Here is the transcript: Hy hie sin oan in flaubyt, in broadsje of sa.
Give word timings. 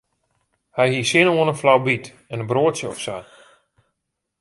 Hy 0.75 0.87
hie 0.93 1.05
sin 1.09 1.31
oan 1.31 1.51
in 1.53 1.59
flaubyt, 1.61 2.05
in 2.33 2.41
broadsje 2.49 2.85
of 2.91 2.97
sa. 3.05 3.17